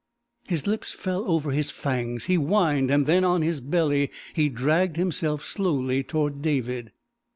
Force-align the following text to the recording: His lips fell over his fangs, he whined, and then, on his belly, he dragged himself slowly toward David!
His 0.47 0.65
lips 0.65 0.91
fell 0.93 1.25
over 1.29 1.51
his 1.51 1.69
fangs, 1.69 2.25
he 2.25 2.33
whined, 2.33 2.89
and 2.89 3.05
then, 3.05 3.23
on 3.23 3.43
his 3.43 3.61
belly, 3.61 4.09
he 4.33 4.49
dragged 4.49 4.97
himself 4.97 5.45
slowly 5.45 6.01
toward 6.01 6.41
David! 6.41 6.91